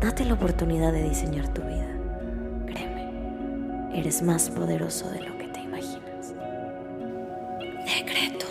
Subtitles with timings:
[0.00, 1.88] Date la oportunidad de diseñar tu vida.
[2.66, 6.34] Créeme, eres más poderoso de lo que te imaginas.
[7.84, 8.46] Decreto.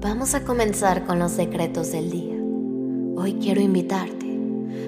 [0.00, 2.34] Vamos a comenzar con los decretos del día.
[3.14, 4.26] Hoy quiero invitarte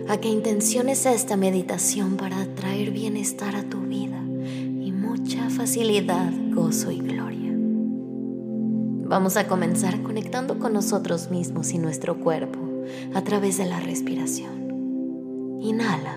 [0.09, 6.91] a que intenciones esta meditación para atraer bienestar a tu vida y mucha facilidad, gozo
[6.91, 7.53] y gloria.
[9.07, 12.64] Vamos a comenzar conectando con nosotros mismos y nuestro cuerpo
[13.15, 15.61] a través de la respiración.
[15.61, 16.17] Inhala.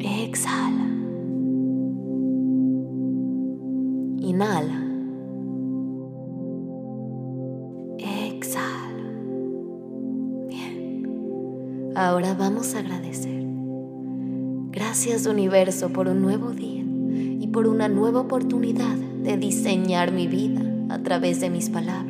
[0.00, 0.88] Exhala.
[4.18, 4.86] Inhala.
[7.98, 9.10] Exhala.
[10.48, 11.92] Bien.
[11.94, 13.44] Ahora vamos a agradecer.
[14.72, 16.84] Gracias universo por un nuevo día
[17.40, 22.09] y por una nueva oportunidad de diseñar mi vida a través de mis palabras,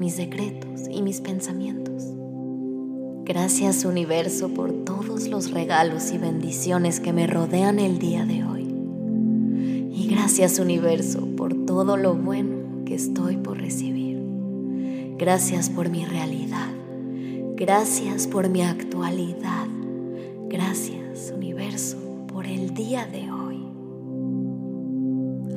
[0.00, 2.06] mis decretos y mis pensamientos.
[3.24, 8.74] Gracias universo por todos los regalos y bendiciones que me rodean el día de hoy.
[9.92, 14.18] Y gracias universo por todo lo bueno que estoy por recibir.
[15.18, 16.70] Gracias por mi realidad.
[17.54, 19.68] Gracias por mi actualidad.
[20.48, 23.49] Gracias universo por el día de hoy.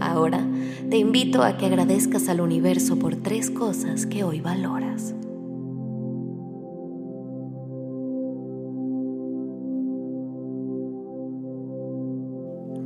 [0.04, 0.46] Ahora
[0.90, 5.16] te invito a que agradezcas al universo por tres cosas que hoy valoras.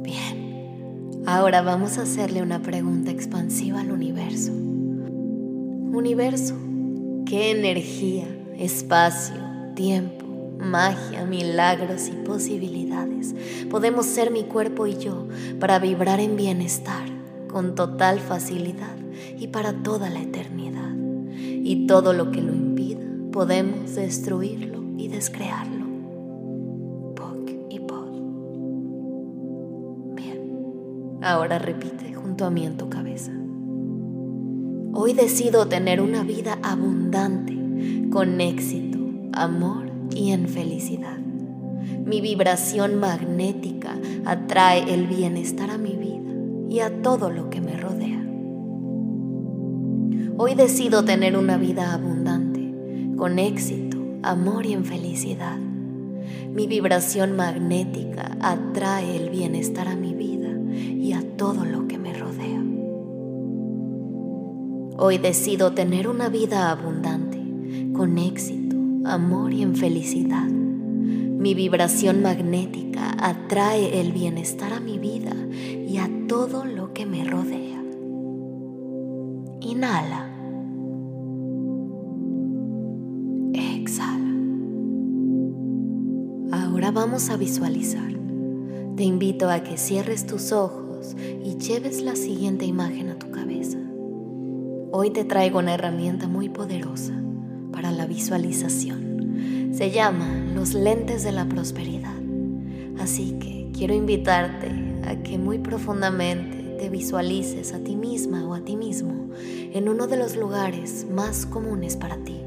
[0.03, 4.51] Bien, ahora vamos a hacerle una pregunta expansiva al universo.
[4.51, 6.53] Universo,
[7.25, 8.27] ¿qué energía,
[8.59, 9.41] espacio,
[9.73, 10.26] tiempo,
[10.59, 13.35] magia, milagros y posibilidades
[13.69, 15.28] podemos ser mi cuerpo y yo
[15.59, 17.18] para vibrar en bienestar?
[17.47, 18.95] con total facilidad
[19.40, 20.95] y para toda la eternidad.
[21.34, 25.85] Y todo lo que lo impida, podemos destruirlo y descrearlo.
[27.16, 28.12] Poc y pod.
[30.16, 33.31] Bien, ahora repite junto a mí en tu cabeza.
[34.94, 37.57] Hoy decido tener una vida abundante,
[38.12, 38.97] con éxito,
[39.34, 41.18] amor y en felicidad.
[42.06, 46.34] Mi vibración magnética atrae el bienestar a mi vida
[46.69, 48.23] y a todo lo que me rodea.
[50.38, 52.73] Hoy decido tener una vida abundante,
[53.18, 55.57] con éxito, amor y en felicidad.
[56.53, 62.13] Mi vibración magnética atrae el bienestar a mi vida y a todo lo que me
[62.13, 62.63] rodea.
[65.00, 67.39] Hoy decido tener una vida abundante,
[67.94, 68.66] con éxito,
[69.07, 70.47] amor y en felicidad.
[70.47, 75.34] Mi vibración magnética atrae el bienestar a mi vida
[75.88, 77.84] y a todo lo que me rodea.
[79.62, 80.29] Inhala.
[83.53, 84.35] Exhala.
[86.51, 88.12] Ahora vamos a visualizar.
[88.95, 93.78] Te invito a que cierres tus ojos y lleves la siguiente imagen a tu cabeza.
[94.91, 97.13] Hoy te traigo una herramienta muy poderosa
[97.77, 99.69] para la visualización.
[99.71, 102.15] Se llama los lentes de la prosperidad.
[102.99, 104.71] Así que quiero invitarte
[105.05, 110.07] a que muy profundamente te visualices a ti misma o a ti mismo en uno
[110.07, 112.41] de los lugares más comunes para ti.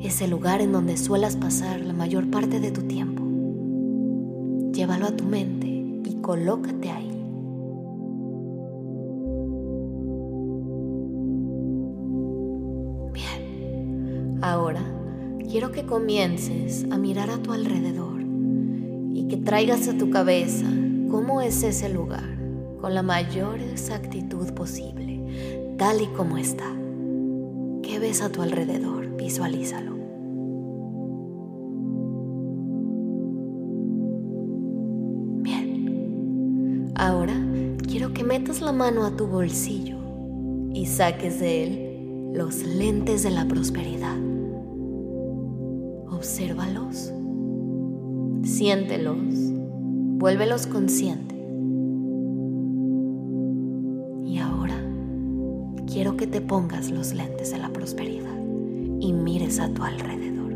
[0.00, 3.24] Ese lugar en donde suelas pasar la mayor parte de tu tiempo.
[4.72, 7.13] Llévalo a tu mente y colócate ahí.
[15.48, 18.22] Quiero que comiences a mirar a tu alrededor
[19.12, 20.66] y que traigas a tu cabeza
[21.10, 22.38] cómo es ese lugar
[22.80, 26.70] con la mayor exactitud posible, tal y como está.
[27.82, 29.16] ¿Qué ves a tu alrededor?
[29.16, 29.92] Visualízalo.
[35.42, 36.92] Bien.
[36.94, 37.34] Ahora
[37.86, 39.96] quiero que metas la mano a tu bolsillo
[40.72, 44.16] y saques de él los lentes de la prosperidad.
[46.24, 47.12] Obsérvalos,
[48.44, 49.18] siéntelos
[50.16, 51.34] Vuélvelos consciente.
[54.24, 54.74] Y ahora
[55.86, 58.38] quiero que te pongas los lentes de la prosperidad.
[59.00, 60.54] y mires a tu alrededor.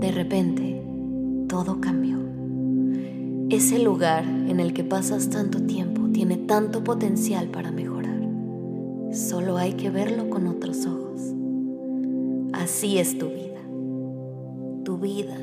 [0.00, 0.82] De repente,
[1.48, 2.18] todo cambió.
[3.48, 8.28] Ese lugar en el que pasas tanto tiempo tiene tanto potencial para mejorar.
[9.10, 11.08] Solo hay que verlo con otros ojos.
[12.68, 13.62] Así es tu vida.
[14.84, 15.38] Tu vida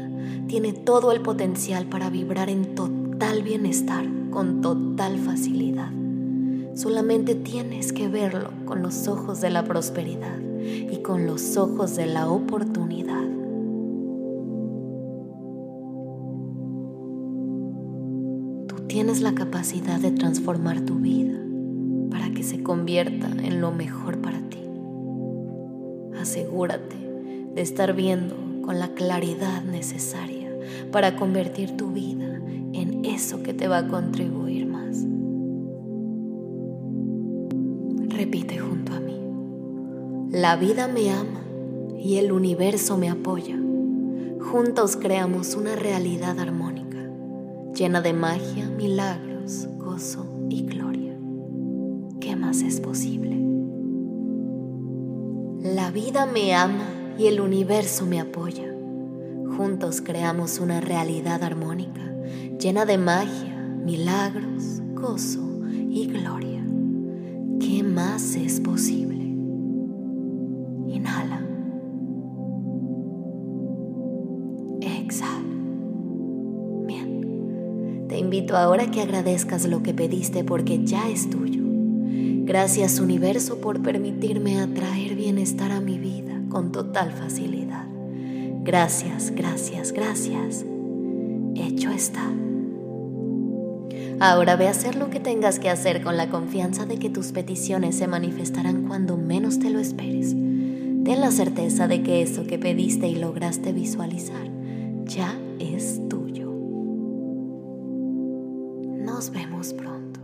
[0.48, 5.90] tiene todo el potencial para vibrar en total bienestar con total facilidad.
[6.76, 12.06] Solamente tienes que verlo con los ojos de la prosperidad y con los ojos de
[12.06, 13.28] la oportunidad.
[18.68, 21.40] Tú tienes la capacidad de transformar tu vida
[22.12, 24.60] para que se convierta en lo mejor para ti.
[26.20, 27.05] Asegúrate
[27.56, 30.54] de estar viendo con la claridad necesaria
[30.92, 32.42] para convertir tu vida
[32.74, 35.06] en eso que te va a contribuir más.
[38.14, 39.20] Repite junto a mí.
[40.32, 41.42] La vida me ama
[41.98, 43.58] y el universo me apoya.
[44.42, 47.10] Juntos creamos una realidad armónica,
[47.74, 51.18] llena de magia, milagros, gozo y gloria.
[52.20, 53.36] ¿Qué más es posible?
[55.62, 58.72] La vida me ama y el universo me apoya.
[59.58, 62.02] Juntos creamos una realidad armónica,
[62.60, 66.64] llena de magia, milagros, gozo y gloria.
[67.60, 69.24] ¿Qué más es posible?
[70.88, 71.42] Inhala.
[74.82, 75.42] Exhala.
[76.86, 78.06] Bien.
[78.10, 81.64] Te invito ahora a que agradezcas lo que pediste porque ya es tuyo.
[82.44, 87.84] Gracias universo por permitirme atraer bienestar a mi vida con total facilidad.
[88.64, 90.64] Gracias, gracias, gracias.
[91.54, 92.32] Hecho está.
[94.22, 97.34] Ahora ve a hacer lo que tengas que hacer con la confianza de que tus
[97.34, 100.30] peticiones se manifestarán cuando menos te lo esperes.
[100.30, 104.48] Ten la certeza de que eso que pediste y lograste visualizar
[105.04, 106.54] ya es tuyo.
[109.04, 110.15] Nos vemos pronto.